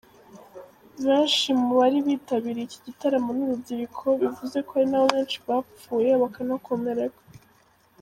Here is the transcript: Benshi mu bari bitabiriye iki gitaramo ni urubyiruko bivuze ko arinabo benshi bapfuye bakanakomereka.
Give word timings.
Benshi 1.05 1.47
mu 1.59 1.69
bari 1.79 1.97
bitabiriye 2.07 2.65
iki 2.67 2.79
gitaramo 2.87 3.29
ni 3.33 3.41
urubyiruko 3.45 4.05
bivuze 4.21 4.57
ko 4.67 4.71
arinabo 4.79 5.05
benshi 5.13 5.37
bapfuye 5.47 6.11
bakanakomereka. 6.21 7.21